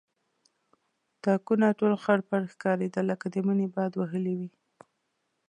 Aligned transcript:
تاکونه 1.23 1.67
ټول 1.79 1.93
خړپړ 2.03 2.41
ښکارېدل 2.53 3.03
لکه 3.11 3.25
د 3.33 3.35
مني 3.47 3.67
باد 3.75 3.91
وهلي 3.95 4.33
وي. 4.39 4.49